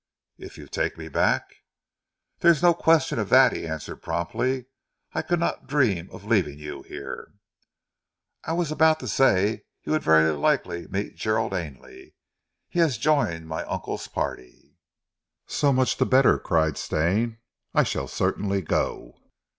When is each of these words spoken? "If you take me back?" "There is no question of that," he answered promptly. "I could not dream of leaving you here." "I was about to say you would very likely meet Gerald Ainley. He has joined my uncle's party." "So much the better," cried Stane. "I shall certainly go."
"If 0.39 0.57
you 0.57 0.67
take 0.67 0.97
me 0.97 1.09
back?" 1.09 1.57
"There 2.39 2.49
is 2.49 2.63
no 2.63 2.73
question 2.73 3.19
of 3.19 3.29
that," 3.29 3.53
he 3.53 3.67
answered 3.67 3.97
promptly. 3.97 4.65
"I 5.13 5.21
could 5.21 5.39
not 5.39 5.67
dream 5.67 6.09
of 6.11 6.23
leaving 6.25 6.57
you 6.57 6.81
here." 6.81 7.33
"I 8.43 8.53
was 8.53 8.71
about 8.71 8.99
to 9.01 9.07
say 9.07 9.63
you 9.83 9.91
would 9.91 10.01
very 10.01 10.31
likely 10.31 10.87
meet 10.87 11.17
Gerald 11.17 11.53
Ainley. 11.53 12.15
He 12.67 12.79
has 12.79 12.97
joined 12.97 13.47
my 13.47 13.63
uncle's 13.65 14.07
party." 14.07 14.73
"So 15.45 15.71
much 15.71 15.97
the 15.97 16.07
better," 16.07 16.39
cried 16.39 16.77
Stane. 16.79 17.37
"I 17.75 17.83
shall 17.83 18.07
certainly 18.07 18.63
go." 18.63 19.19